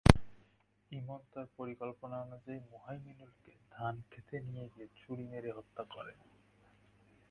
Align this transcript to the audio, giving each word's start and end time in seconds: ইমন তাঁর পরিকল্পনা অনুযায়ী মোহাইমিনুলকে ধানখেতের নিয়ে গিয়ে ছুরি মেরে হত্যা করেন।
ইমন 0.91 1.21
তাঁর 1.31 1.47
পরিকল্পনা 1.57 2.15
অনুযায়ী 2.21 2.59
মোহাইমিনুলকে 2.71 3.51
ধানখেতের 3.71 4.41
নিয়ে 4.43 4.67
গিয়ে 4.73 4.87
ছুরি 4.97 5.25
মেরে 5.27 5.49
হত্যা 5.51 5.83
করেন। 5.85 6.17